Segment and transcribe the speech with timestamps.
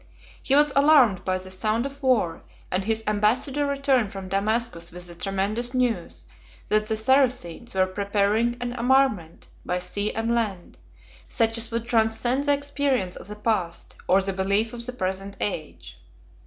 [0.41, 5.05] He was alarmed by the sound of war; and his ambassador returned from Damascus with
[5.05, 6.25] the tremendous news,
[6.69, 10.79] that the Saracens were preparing an armament by sea and land,
[11.29, 15.37] such as would transcend the experience of the past, or the belief of the present
[15.39, 15.99] age.